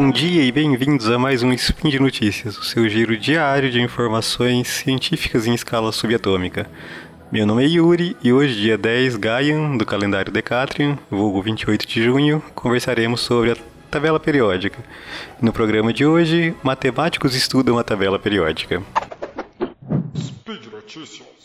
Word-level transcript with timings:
bom 0.00 0.12
dia 0.12 0.44
e 0.44 0.52
bem-vindos 0.52 1.10
a 1.10 1.18
mais 1.18 1.42
um 1.42 1.52
Spin 1.52 1.88
de 1.88 1.98
Notícias, 1.98 2.56
o 2.56 2.62
seu 2.62 2.88
giro 2.88 3.16
diário 3.16 3.68
de 3.68 3.80
informações 3.80 4.68
científicas 4.68 5.44
em 5.44 5.52
escala 5.52 5.90
subatômica. 5.90 6.70
Meu 7.32 7.44
nome 7.44 7.64
é 7.64 7.66
Yuri 7.66 8.16
e 8.22 8.32
hoje, 8.32 8.60
dia 8.60 8.78
10 8.78 9.16
Gaian 9.16 9.76
do 9.76 9.84
calendário 9.84 10.30
Decatrium, 10.30 10.96
vulgo 11.10 11.42
28 11.42 11.84
de 11.84 12.04
junho, 12.04 12.40
conversaremos 12.54 13.22
sobre 13.22 13.50
a 13.50 13.56
tabela 13.90 14.20
periódica. 14.20 14.78
No 15.42 15.52
programa 15.52 15.92
de 15.92 16.06
hoje, 16.06 16.54
matemáticos 16.62 17.34
estudam 17.34 17.76
a 17.76 17.82
tabela 17.82 18.20
periódica. 18.20 18.80
Speed 20.16 20.66
Notícias. 20.72 21.37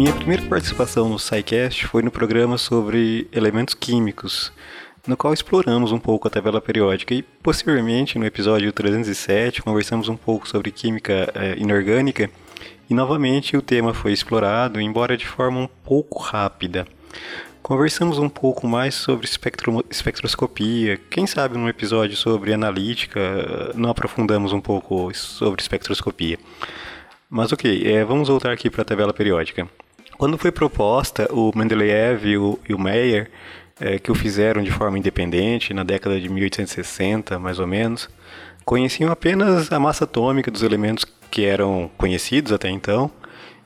Minha 0.00 0.14
primeira 0.14 0.42
participação 0.44 1.10
no 1.10 1.18
SciCast 1.18 1.86
foi 1.86 2.02
no 2.02 2.10
programa 2.10 2.56
sobre 2.56 3.28
elementos 3.30 3.74
químicos, 3.74 4.50
no 5.06 5.14
qual 5.14 5.34
exploramos 5.34 5.92
um 5.92 5.98
pouco 5.98 6.26
a 6.26 6.30
tabela 6.30 6.58
periódica 6.58 7.12
e, 7.12 7.20
posteriormente, 7.20 8.18
no 8.18 8.24
episódio 8.24 8.72
307, 8.72 9.60
conversamos 9.60 10.08
um 10.08 10.16
pouco 10.16 10.48
sobre 10.48 10.70
química 10.70 11.30
eh, 11.34 11.56
inorgânica 11.58 12.30
e, 12.88 12.94
novamente, 12.94 13.58
o 13.58 13.60
tema 13.60 13.92
foi 13.92 14.14
explorado, 14.14 14.80
embora 14.80 15.18
de 15.18 15.26
forma 15.26 15.60
um 15.60 15.68
pouco 15.84 16.18
rápida. 16.18 16.86
Conversamos 17.62 18.18
um 18.18 18.30
pouco 18.30 18.66
mais 18.66 18.94
sobre 18.94 19.26
espectro, 19.26 19.84
espectroscopia, 19.90 20.98
quem 21.10 21.26
sabe 21.26 21.58
num 21.58 21.68
episódio 21.68 22.16
sobre 22.16 22.54
analítica, 22.54 23.20
não 23.74 23.90
aprofundamos 23.90 24.54
um 24.54 24.62
pouco 24.62 25.14
sobre 25.14 25.60
espectroscopia. 25.60 26.38
Mas 27.28 27.52
ok, 27.52 27.82
é, 27.84 28.02
vamos 28.02 28.28
voltar 28.28 28.50
aqui 28.50 28.70
para 28.70 28.80
a 28.80 28.84
tabela 28.84 29.12
periódica. 29.12 29.68
Quando 30.20 30.36
foi 30.36 30.52
proposta, 30.52 31.26
o 31.32 31.50
Mendeleev 31.56 32.26
e 32.26 32.36
o, 32.36 32.58
e 32.68 32.74
o 32.74 32.78
Meyer, 32.78 33.30
é, 33.80 33.98
que 33.98 34.12
o 34.12 34.14
fizeram 34.14 34.62
de 34.62 34.70
forma 34.70 34.98
independente 34.98 35.72
na 35.72 35.82
década 35.82 36.20
de 36.20 36.28
1860, 36.28 37.38
mais 37.38 37.58
ou 37.58 37.66
menos, 37.66 38.06
conheciam 38.62 39.10
apenas 39.10 39.72
a 39.72 39.80
massa 39.80 40.04
atômica 40.04 40.50
dos 40.50 40.62
elementos 40.62 41.06
que 41.30 41.46
eram 41.46 41.90
conhecidos 41.96 42.52
até 42.52 42.68
então 42.68 43.10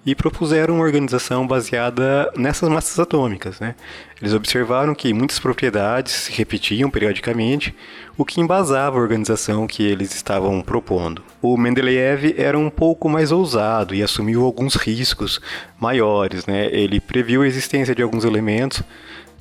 e 0.07 0.15
propuseram 0.15 0.75
uma 0.75 0.85
organização 0.85 1.47
baseada 1.47 2.31
nessas 2.37 2.69
massas 2.69 2.99
atômicas. 2.99 3.59
Né? 3.59 3.75
Eles 4.21 4.35
observaram 4.35 4.95
que 4.95 5.13
muitas 5.15 5.39
propriedades 5.39 6.13
se 6.13 6.33
repetiam 6.33 6.91
periodicamente, 6.91 7.75
o 8.17 8.25
que 8.25 8.41
embasava 8.41 8.99
a 8.99 9.01
organização 9.01 9.67
que 9.67 9.83
eles 9.83 10.15
estavam 10.15 10.61
propondo. 10.61 11.23
O 11.41 11.57
Mendeleev 11.57 12.35
era 12.37 12.59
um 12.59 12.69
pouco 12.69 13.09
mais 13.09 13.33
ousado 13.33 13.95
e 13.95 14.03
assumiu 14.03 14.45
alguns 14.45 14.75
riscos 14.75 15.41
maiores. 15.81 16.47
Né? 16.47 16.67
Ele 16.67 17.01
previu 17.01 17.43
a 17.43 17.47
existência 17.47 17.95
de 17.95 18.03
alguns 18.03 18.25
elementos 18.25 18.83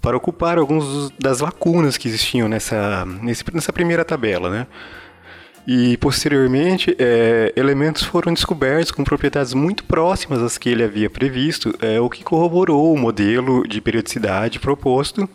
para 0.01 0.17
ocupar 0.17 0.57
algumas 0.57 1.11
das 1.19 1.39
lacunas 1.39 1.97
que 1.97 2.07
existiam 2.07 2.47
nessa, 2.47 3.05
nessa 3.53 3.73
primeira 3.73 4.03
tabela. 4.03 4.49
Né? 4.49 4.67
E 5.65 5.95
posteriormente, 5.97 6.95
é, 6.99 7.53
elementos 7.55 8.03
foram 8.03 8.33
descobertos 8.33 8.91
com 8.91 9.03
propriedades 9.03 9.53
muito 9.53 9.83
próximas 9.85 10.41
às 10.41 10.57
que 10.57 10.69
ele 10.69 10.83
havia 10.83 11.09
previsto, 11.09 11.73
é, 11.81 11.99
o 12.01 12.09
que 12.09 12.23
corroborou 12.23 12.93
o 12.93 12.97
modelo 12.99 13.65
de 13.65 13.79
periodicidade 13.79 14.59
proposto. 14.59 15.27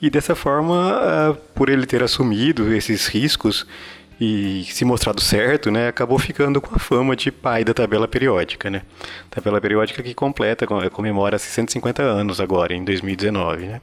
E 0.00 0.08
dessa 0.08 0.34
forma, 0.34 1.00
é, 1.02 1.38
por 1.54 1.68
ele 1.68 1.84
ter 1.84 2.02
assumido 2.02 2.72
esses 2.72 3.06
riscos 3.08 3.66
e 4.20 4.64
se 4.70 4.84
mostrado 4.84 5.20
certo, 5.20 5.70
né, 5.70 5.88
acabou 5.88 6.18
ficando 6.18 6.60
com 6.60 6.74
a 6.74 6.78
fama 6.78 7.14
de 7.14 7.30
pai 7.30 7.62
da 7.62 7.72
tabela 7.72 8.08
periódica, 8.08 8.68
né? 8.68 8.82
Tabela 9.30 9.60
periódica 9.60 10.02
que 10.02 10.12
completa, 10.12 10.66
comemora 10.90 11.38
150 11.38 12.02
anos 12.02 12.40
agora, 12.40 12.74
em 12.74 12.84
2019, 12.84 13.66
né? 13.66 13.80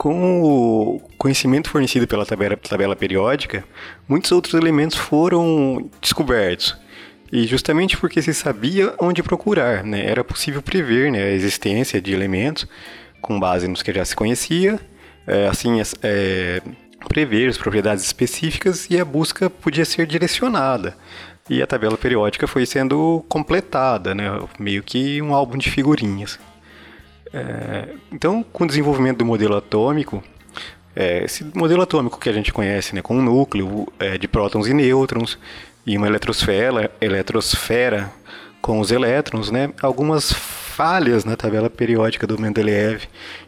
Com 0.00 0.40
o 0.42 0.98
conhecimento 1.18 1.68
fornecido 1.68 2.08
pela 2.08 2.24
tabela, 2.24 2.56
tabela 2.56 2.96
periódica, 2.96 3.62
muitos 4.08 4.32
outros 4.32 4.54
elementos 4.54 4.96
foram 4.96 5.90
descobertos. 6.00 6.74
E 7.30 7.46
justamente 7.46 7.98
porque 7.98 8.22
se 8.22 8.32
sabia 8.32 8.94
onde 8.98 9.22
procurar, 9.22 9.84
né? 9.84 10.06
era 10.06 10.24
possível 10.24 10.62
prever 10.62 11.12
né, 11.12 11.24
a 11.24 11.30
existência 11.32 12.00
de 12.00 12.14
elementos 12.14 12.66
com 13.20 13.38
base 13.38 13.68
nos 13.68 13.82
que 13.82 13.92
já 13.92 14.02
se 14.02 14.16
conhecia, 14.16 14.80
é, 15.26 15.46
assim, 15.48 15.82
é, 16.02 16.62
prever 17.06 17.50
as 17.50 17.58
propriedades 17.58 18.02
específicas 18.02 18.88
e 18.88 18.98
a 18.98 19.04
busca 19.04 19.50
podia 19.50 19.84
ser 19.84 20.06
direcionada. 20.06 20.96
E 21.46 21.60
a 21.60 21.66
tabela 21.66 21.98
periódica 21.98 22.46
foi 22.46 22.64
sendo 22.64 23.22
completada, 23.28 24.14
né? 24.14 24.24
meio 24.58 24.82
que 24.82 25.20
um 25.20 25.34
álbum 25.34 25.58
de 25.58 25.70
figurinhas. 25.70 26.38
É, 27.32 27.94
então, 28.10 28.42
com 28.42 28.64
o 28.64 28.66
desenvolvimento 28.66 29.18
do 29.18 29.24
modelo 29.24 29.56
atômico, 29.56 30.22
é, 30.94 31.24
esse 31.24 31.44
modelo 31.54 31.82
atômico 31.82 32.18
que 32.18 32.28
a 32.28 32.32
gente 32.32 32.52
conhece, 32.52 32.94
né, 32.94 33.02
com 33.02 33.16
um 33.16 33.22
núcleo 33.22 33.86
é, 33.98 34.18
de 34.18 34.26
prótons 34.26 34.66
e 34.66 34.74
nêutrons 34.74 35.38
e 35.86 35.96
uma 35.96 36.06
eletrosfera, 36.06 36.90
eletrosfera 37.00 38.12
com 38.60 38.80
os 38.80 38.90
elétrons, 38.90 39.50
né, 39.50 39.70
algumas 39.80 40.32
falhas 40.32 41.24
na 41.24 41.36
tabela 41.36 41.70
periódica 41.70 42.26
do 42.26 42.40
Mendeleev 42.40 43.04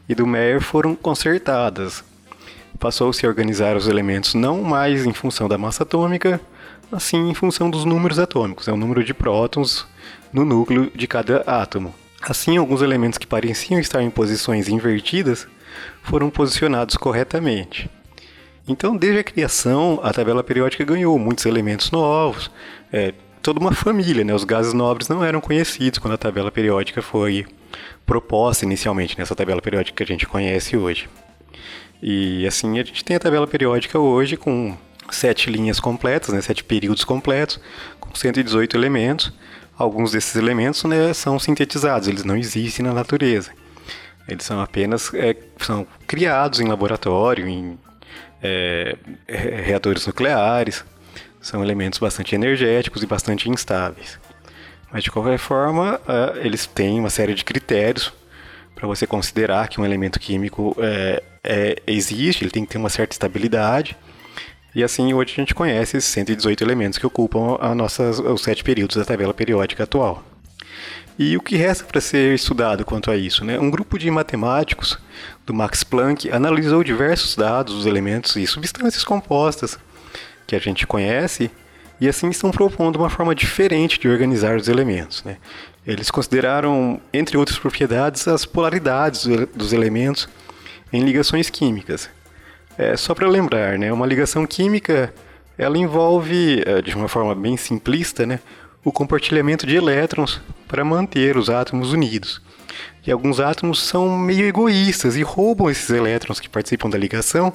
e 0.08 0.14
do 0.14 0.26
Meyer 0.26 0.60
foram 0.60 0.94
consertadas. 0.94 2.04
Passou-se 2.78 3.24
a 3.24 3.28
organizar 3.28 3.76
os 3.76 3.88
elementos 3.88 4.34
não 4.34 4.62
mais 4.62 5.04
em 5.04 5.12
função 5.12 5.48
da 5.48 5.58
massa 5.58 5.82
atômica, 5.82 6.40
assim 6.90 7.30
em 7.30 7.34
função 7.34 7.70
dos 7.70 7.84
números 7.84 8.18
atômicos, 8.18 8.68
é 8.68 8.72
o 8.72 8.76
número 8.76 9.02
de 9.02 9.14
prótons 9.14 9.86
no 10.32 10.44
núcleo 10.44 10.90
de 10.94 11.06
cada 11.06 11.38
átomo. 11.46 11.94
Assim, 12.22 12.56
alguns 12.56 12.82
elementos 12.82 13.18
que 13.18 13.26
pareciam 13.26 13.80
estar 13.80 14.02
em 14.02 14.10
posições 14.10 14.68
invertidas 14.68 15.46
foram 16.02 16.30
posicionados 16.30 16.96
corretamente. 16.96 17.90
Então, 18.66 18.96
desde 18.96 19.18
a 19.18 19.24
criação, 19.24 19.98
a 20.02 20.12
tabela 20.12 20.44
periódica 20.44 20.84
ganhou 20.84 21.18
muitos 21.18 21.46
elementos 21.46 21.90
novos, 21.90 22.50
é, 22.92 23.12
toda 23.42 23.58
uma 23.58 23.72
família. 23.72 24.24
Né? 24.24 24.32
Os 24.32 24.44
gases 24.44 24.72
nobres 24.72 25.08
não 25.08 25.24
eram 25.24 25.40
conhecidos 25.40 25.98
quando 25.98 26.14
a 26.14 26.18
tabela 26.18 26.50
periódica 26.50 27.02
foi 27.02 27.44
proposta 28.06 28.64
inicialmente, 28.64 29.18
nessa 29.18 29.34
tabela 29.34 29.60
periódica 29.60 29.96
que 29.96 30.02
a 30.02 30.06
gente 30.06 30.26
conhece 30.26 30.76
hoje. 30.76 31.08
E 32.00 32.46
assim, 32.46 32.78
a 32.78 32.84
gente 32.84 33.04
tem 33.04 33.16
a 33.16 33.20
tabela 33.20 33.46
periódica 33.46 33.98
hoje 33.98 34.36
com 34.36 34.76
sete 35.10 35.50
linhas 35.50 35.80
completas, 35.80 36.32
né, 36.32 36.40
sete 36.40 36.62
períodos 36.62 37.04
completos, 37.04 37.60
com 38.00 38.14
118 38.14 38.76
elementos, 38.76 39.32
alguns 39.82 40.12
desses 40.12 40.36
elementos 40.36 40.84
né, 40.84 41.12
são 41.12 41.38
sintetizados, 41.38 42.06
eles 42.06 42.24
não 42.24 42.36
existem 42.36 42.84
na 42.84 42.92
natureza. 42.92 43.50
Eles 44.28 44.44
são 44.44 44.60
apenas 44.60 45.12
é, 45.14 45.36
são 45.58 45.86
criados 46.06 46.60
em 46.60 46.68
laboratório, 46.68 47.48
em 47.48 47.76
é, 48.40 48.96
reatores 49.26 50.06
nucleares. 50.06 50.84
São 51.40 51.62
elementos 51.62 51.98
bastante 51.98 52.36
energéticos 52.36 53.02
e 53.02 53.06
bastante 53.06 53.50
instáveis. 53.50 54.18
Mas 54.92 55.02
de 55.02 55.10
qualquer 55.10 55.38
forma, 55.38 56.00
uh, 56.06 56.38
eles 56.38 56.66
têm 56.66 57.00
uma 57.00 57.10
série 57.10 57.34
de 57.34 57.44
critérios 57.44 58.12
para 58.76 58.86
você 58.86 59.06
considerar 59.06 59.66
que 59.66 59.80
um 59.80 59.84
elemento 59.84 60.20
químico 60.20 60.76
é, 60.78 61.22
é, 61.42 61.82
existe, 61.86 62.44
ele 62.44 62.50
tem 62.50 62.64
que 62.64 62.70
ter 62.70 62.78
uma 62.78 62.90
certa 62.90 63.14
estabilidade 63.14 63.96
e 64.74 64.82
assim, 64.82 65.12
hoje 65.12 65.32
a 65.32 65.40
gente 65.40 65.54
conhece 65.54 65.96
esses 65.96 66.10
118 66.10 66.62
elementos 66.62 66.98
que 66.98 67.06
ocupam 67.06 67.58
a 67.60 67.72
os 68.32 68.42
sete 68.42 68.64
períodos 68.64 68.96
da 68.96 69.04
tabela 69.04 69.34
periódica 69.34 69.84
atual. 69.84 70.24
E 71.18 71.36
o 71.36 71.42
que 71.42 71.56
resta 71.56 71.84
para 71.84 72.00
ser 72.00 72.34
estudado 72.34 72.84
quanto 72.84 73.10
a 73.10 73.16
isso? 73.16 73.44
Né? 73.44 73.58
Um 73.58 73.70
grupo 73.70 73.98
de 73.98 74.10
matemáticos 74.10 74.98
do 75.44 75.52
Max 75.52 75.84
Planck 75.84 76.30
analisou 76.30 76.82
diversos 76.82 77.36
dados 77.36 77.74
dos 77.74 77.86
elementos 77.86 78.34
e 78.36 78.46
substâncias 78.46 79.04
compostas 79.04 79.78
que 80.46 80.56
a 80.56 80.58
gente 80.58 80.86
conhece 80.86 81.50
e 82.00 82.08
assim 82.08 82.30
estão 82.30 82.50
propondo 82.50 82.96
uma 82.96 83.10
forma 83.10 83.34
diferente 83.34 84.00
de 84.00 84.08
organizar 84.08 84.56
os 84.56 84.68
elementos. 84.68 85.22
Né? 85.22 85.36
Eles 85.86 86.10
consideraram, 86.10 87.00
entre 87.12 87.36
outras 87.36 87.58
propriedades, 87.58 88.26
as 88.26 88.46
polaridades 88.46 89.26
dos 89.54 89.72
elementos 89.72 90.28
em 90.92 91.04
ligações 91.04 91.50
químicas. 91.50 92.08
É, 92.78 92.96
só 92.96 93.14
para 93.14 93.28
lembrar, 93.28 93.78
né, 93.78 93.92
uma 93.92 94.06
ligação 94.06 94.46
química 94.46 95.12
ela 95.58 95.76
envolve, 95.76 96.62
é, 96.64 96.80
de 96.80 96.94
uma 96.94 97.08
forma 97.08 97.34
bem 97.34 97.56
simplista, 97.56 98.24
né, 98.26 98.40
o 98.84 98.90
compartilhamento 98.90 99.66
de 99.66 99.76
elétrons 99.76 100.40
para 100.66 100.84
manter 100.84 101.36
os 101.36 101.50
átomos 101.50 101.92
unidos. 101.92 102.40
E 103.06 103.12
alguns 103.12 103.40
átomos 103.40 103.82
são 103.82 104.16
meio 104.18 104.46
egoístas 104.46 105.16
e 105.16 105.22
roubam 105.22 105.70
esses 105.70 105.90
elétrons 105.90 106.40
que 106.40 106.48
participam 106.48 106.88
da 106.88 106.98
ligação 106.98 107.52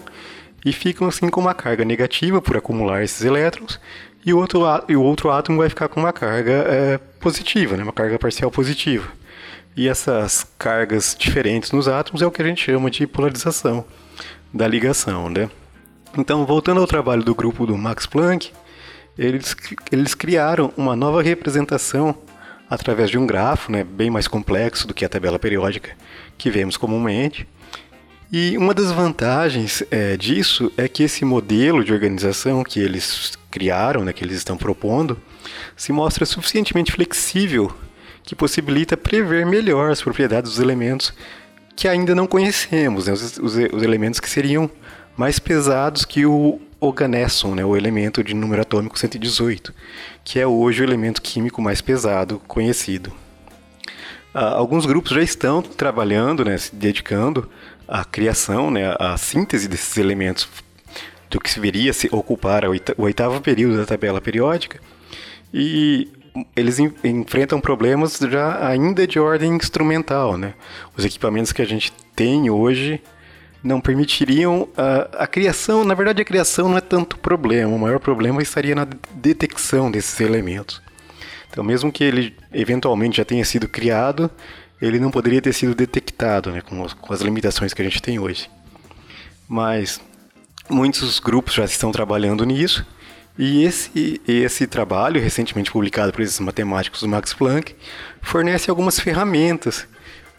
e 0.63 0.71
ficam 0.71 1.07
assim 1.07 1.29
com 1.29 1.41
uma 1.41 1.53
carga 1.53 1.83
negativa 1.83 2.41
por 2.41 2.55
acumular 2.55 3.03
esses 3.03 3.25
elétrons 3.25 3.79
e 4.25 4.33
o 4.33 4.37
outro, 4.37 4.61
e 4.87 4.95
o 4.95 5.01
outro 5.01 5.31
átomo 5.31 5.57
vai 5.57 5.69
ficar 5.69 5.87
com 5.87 5.99
uma 5.99 6.13
carga 6.13 6.65
é, 6.67 6.97
positiva, 7.19 7.75
né, 7.75 7.83
uma 7.83 7.93
carga 7.93 8.19
parcial 8.19 8.51
positiva. 8.51 9.07
E 9.75 9.87
essas 9.87 10.45
cargas 10.57 11.15
diferentes 11.17 11.71
nos 11.71 11.87
átomos 11.87 12.21
é 12.21 12.25
o 12.25 12.31
que 12.31 12.41
a 12.41 12.45
gente 12.45 12.63
chama 12.63 12.89
de 12.91 13.07
polarização 13.07 13.85
da 14.53 14.67
ligação, 14.67 15.29
né? 15.29 15.49
Então, 16.17 16.45
voltando 16.45 16.79
ao 16.79 16.87
trabalho 16.87 17.23
do 17.23 17.35
grupo 17.35 17.65
do 17.65 17.77
Max 17.77 18.05
Planck, 18.05 18.51
eles, 19.17 19.55
eles 19.91 20.13
criaram 20.13 20.73
uma 20.77 20.95
nova 20.95 21.21
representação 21.21 22.15
através 22.69 23.09
de 23.09 23.17
um 23.17 23.25
grafo, 23.25 23.71
né, 23.71 23.83
bem 23.83 24.09
mais 24.09 24.27
complexo 24.27 24.87
do 24.87 24.93
que 24.93 25.05
a 25.05 25.09
tabela 25.09 25.39
periódica 25.39 25.91
que 26.37 26.49
vemos 26.49 26.77
comumente. 26.77 27.47
E 28.31 28.57
uma 28.57 28.73
das 28.73 28.91
vantagens 28.91 29.83
é, 29.89 30.17
disso 30.17 30.71
é 30.75 30.87
que 30.87 31.03
esse 31.03 31.23
modelo 31.23 31.83
de 31.83 31.93
organização 31.93 32.63
que 32.63 32.79
eles 32.79 33.37
criaram, 33.49 34.03
né, 34.03 34.11
que 34.11 34.23
eles 34.23 34.35
estão 34.37 34.57
propondo, 34.57 35.17
se 35.77 35.93
mostra 35.93 36.25
suficientemente 36.25 36.91
flexível 36.91 37.73
que 38.23 38.35
possibilita 38.35 38.97
prever 38.97 39.45
melhor 39.45 39.89
as 39.89 40.01
propriedades 40.01 40.51
dos 40.51 40.59
elementos 40.59 41.13
que 41.77 41.87
ainda 41.87 42.15
não 42.15 42.25
conhecemos, 42.25 43.05
né, 43.05 43.13
os, 43.13 43.37
os, 43.37 43.55
os, 43.55 43.83
elementos 43.83 44.19
que 44.19 44.27
seriam 44.27 44.67
mais 45.15 45.37
pesados 45.37 46.03
que 46.03 46.25
o 46.25 46.59
organesson, 46.79 47.53
né, 47.53 47.63
o 47.63 47.77
elemento 47.77 48.23
de 48.23 48.33
número 48.33 48.63
atômico 48.63 48.97
118, 48.97 49.71
que 50.23 50.39
é 50.39 50.47
hoje 50.47 50.81
o 50.81 50.83
elemento 50.83 51.21
químico 51.21 51.61
mais 51.61 51.79
pesado 51.79 52.41
conhecido. 52.47 53.13
Ah, 54.33 54.55
alguns 54.55 54.87
grupos 54.87 55.11
já 55.11 55.21
estão 55.21 55.61
trabalhando, 55.61 56.43
né, 56.43 56.57
se 56.57 56.75
dedicando 56.75 57.47
à 57.87 58.03
criação, 58.03 58.71
né, 58.71 58.95
à 58.99 59.15
síntese 59.15 59.67
desses 59.67 59.97
elementos 59.97 60.49
do 61.29 61.39
que 61.39 61.49
se 61.49 61.59
viria 61.59 61.93
se 61.93 62.09
ocupar 62.11 62.63
o 62.65 63.03
oitavo 63.03 63.39
período 63.39 63.77
da 63.77 63.85
tabela 63.85 64.19
periódica. 64.19 64.79
E 65.53 66.09
eles 66.55 66.79
enfrentam 66.79 67.59
problemas 67.59 68.17
já 68.17 68.67
ainda 68.67 69.07
de 69.07 69.19
ordem 69.19 69.55
instrumental, 69.55 70.37
né? 70.37 70.53
Os 70.95 71.05
equipamentos 71.05 71.51
que 71.51 71.61
a 71.61 71.65
gente 71.65 71.91
tem 72.15 72.49
hoje 72.49 73.01
não 73.63 73.81
permitiriam 73.81 74.67
a, 74.77 75.23
a, 75.23 75.27
criação. 75.27 75.83
Na 75.83 75.93
verdade, 75.93 76.21
a 76.21 76.25
criação 76.25 76.69
não 76.69 76.77
é 76.77 76.81
tanto 76.81 77.17
problema. 77.17 77.73
O 77.73 77.79
maior 77.79 77.99
problema 77.99 78.41
estaria 78.41 78.75
na 78.75 78.87
detecção 79.13 79.91
desses 79.91 80.19
elementos. 80.19 80.81
Então, 81.49 81.63
mesmo 81.63 81.91
que 81.91 82.03
ele 82.03 82.35
eventualmente 82.53 83.17
já 83.17 83.25
tenha 83.25 83.43
sido 83.43 83.67
criado, 83.67 84.29
ele 84.81 84.99
não 84.99 85.09
poderia 85.09 85.41
ter 85.41 85.53
sido 85.53 85.73
detectado, 85.73 86.51
né, 86.51 86.61
com, 86.61 86.87
com 86.87 87.13
as 87.13 87.21
limitações 87.21 87.73
que 87.73 87.81
a 87.81 87.85
gente 87.85 88.01
tem 88.01 88.19
hoje. 88.19 88.49
Mas 89.47 89.99
muitos 90.69 91.19
grupos 91.19 91.53
já 91.53 91.65
estão 91.65 91.91
trabalhando 91.91 92.45
nisso, 92.45 92.85
e 93.37 93.63
esse, 93.63 94.19
esse 94.27 94.65
trabalho, 94.65 95.21
recentemente 95.21 95.71
publicado 95.71 96.11
por 96.11 96.21
esses 96.21 96.39
matemáticos 96.39 97.01
do 97.01 97.07
Max 97.07 97.33
Planck, 97.33 97.75
fornece 98.21 98.69
algumas 98.69 98.99
ferramentas 98.99 99.87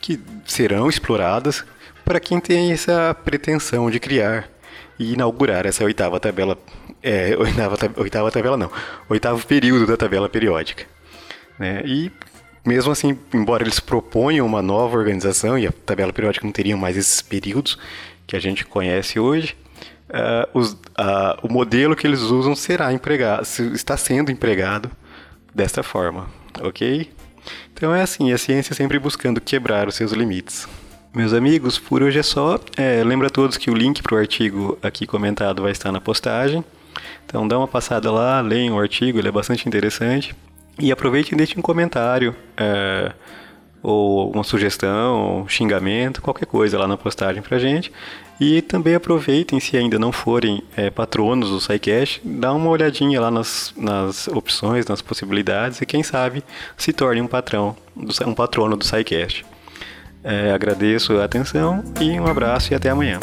que 0.00 0.21
serão 0.45 0.89
exploradas 0.89 1.65
para 2.05 2.19
quem 2.19 2.41
tem 2.41 2.73
essa 2.73 3.15
pretensão 3.25 3.91
de 3.91 4.00
criar 4.00 4.49
e 4.99 5.12
inaugurar 5.12 5.67
essa 5.67 5.85
oitava 5.85 6.19
tabela, 6.19 6.59
é, 7.03 7.37
oitava, 7.39 7.77
oitava 7.97 8.31
tabela 8.31 8.56
não, 8.56 8.71
oitavo 9.09 9.47
período 9.47 9.87
da 9.87 9.97
tabela 9.97 10.29
periódica. 10.29 10.85
Né? 11.59 11.83
E 11.85 12.11
mesmo 12.65 12.91
assim, 12.91 13.17
embora 13.33 13.62
eles 13.62 13.79
proponham 13.79 14.44
uma 14.44 14.61
nova 14.61 14.97
organização 14.97 15.59
e 15.59 15.67
a 15.67 15.73
tabela 15.73 16.12
periódica 16.12 16.44
não 16.44 16.53
teria 16.53 16.77
mais 16.77 16.97
esses 16.97 17.23
períodos 17.23 17.79
que 18.27 18.37
a 18.37 18.41
gente 18.41 18.65
conhece 18.65 19.19
hoje, 19.21 19.56
uh, 20.10 20.49
os, 20.58 20.72
uh, 20.72 21.38
o 21.43 21.52
modelo 21.52 21.96
que 21.96 22.06
eles 22.06 22.20
usam 22.20 22.55
será 22.55 22.93
empregado, 22.93 23.43
está 23.75 23.96
sendo 23.96 24.31
empregado 24.31 24.90
desta 25.55 25.82
forma, 25.82 26.26
ok? 26.60 27.10
Então 27.72 27.94
é 27.94 28.02
assim, 28.02 28.32
a 28.32 28.38
ciência 28.38 28.75
sempre 28.75 28.99
buscando 28.99 29.40
quebrar 29.40 29.88
os 29.88 29.94
seus 29.94 30.12
limites. 30.12 30.69
Meus 31.14 31.32
amigos, 31.32 31.78
por 31.78 32.02
hoje 32.02 32.19
é 32.19 32.22
só. 32.22 32.60
É, 32.76 33.02
lembra 33.02 33.28
a 33.28 33.31
todos 33.31 33.56
que 33.56 33.70
o 33.70 33.75
link 33.75 34.02
para 34.02 34.14
o 34.14 34.19
artigo 34.19 34.78
aqui 34.82 35.06
comentado 35.06 35.62
vai 35.62 35.72
estar 35.72 35.90
na 35.90 36.00
postagem. 36.00 36.64
Então 37.25 37.46
dá 37.49 37.56
uma 37.58 37.69
passada 37.69 38.10
lá, 38.10 38.40
leiam 38.40 38.76
o 38.76 38.81
artigo, 38.81 39.19
ele 39.19 39.28
é 39.28 39.32
bastante 39.32 39.66
interessante. 39.66 40.34
E 40.78 40.93
aproveite 40.93 41.34
e 41.34 41.37
deixe 41.37 41.58
um 41.58 41.62
comentário, 41.62 42.37
é, 42.56 43.12
ou 43.83 44.33
uma 44.33 44.45
sugestão, 44.45 45.47
xingamento, 45.49 46.23
qualquer 46.23 46.47
coisa 46.47 46.79
lá 46.79 46.87
na 46.87 46.97
postagem 46.97 47.43
pra 47.43 47.59
gente. 47.59 47.93
E 48.41 48.63
também 48.63 48.95
aproveitem, 48.95 49.59
se 49.59 49.77
ainda 49.77 49.99
não 49.99 50.13
forem 50.13 50.63
é, 50.77 50.91
patronos 50.91 51.51
do 51.51 51.61
SciCash, 51.61 52.21
dá 52.23 52.53
uma 52.53 52.71
olhadinha 52.71 53.21
lá 53.21 53.31
nas, 53.31 53.75
nas 53.77 54.29
opções, 54.29 54.87
nas 54.87 55.03
possibilidades 55.03 55.81
e 55.81 55.87
quem 55.87 56.05
sabe 56.05 56.45
se 56.77 56.93
torne 56.93 57.21
um 57.21 57.27
patrão, 57.27 57.77
um 58.25 58.35
patrono 58.35 58.77
do 58.77 58.85
SciCash. 58.85 59.45
É, 60.23 60.53
agradeço 60.53 61.19
a 61.19 61.25
atenção 61.25 61.83
e 62.01 62.19
um 62.21 62.27
abraço 62.27 62.73
e 62.73 62.77
até 62.77 62.91
amanhã. 62.91 63.19